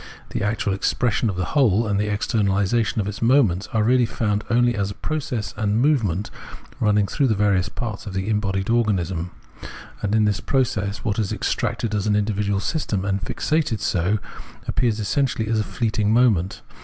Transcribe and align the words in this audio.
The 0.31 0.41
actual 0.41 0.73
expression 0.73 1.29
of 1.29 1.35
the 1.35 1.45
whole, 1.53 1.85
and 1.85 1.99
the 1.99 2.07
externalisation 2.07 2.97
of 2.97 3.07
its 3.07 3.21
moments 3.21 3.67
are 3.71 3.83
really 3.83 4.07
found 4.07 4.43
only 4.49 4.73
as 4.73 4.89
a 4.89 4.95
process 4.95 5.53
and 5.55 5.71
a 5.73 5.77
movement, 5.77 6.31
running 6.79 7.05
throughout 7.05 7.27
the 7.29 7.35
various 7.35 7.69
parts 7.69 8.07
of 8.07 8.15
the 8.15 8.27
embodied 8.27 8.71
organism; 8.71 9.29
and 10.01 10.15
in 10.15 10.25
this 10.25 10.39
process 10.39 11.03
what 11.03 11.19
is 11.19 11.31
extracted 11.31 11.93
as 11.93 12.07
an 12.07 12.15
individual 12.15 12.59
system 12.59 13.05
and 13.05 13.21
fixated 13.21 13.79
so, 13.79 14.17
appears 14.67 14.99
essentially 14.99 15.47
as 15.47 15.59
a 15.59 15.63
fleeting 15.63 16.11
moment. 16.11 16.63